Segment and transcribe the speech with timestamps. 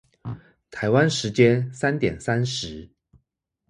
[0.71, 2.89] 台灣時間三點三十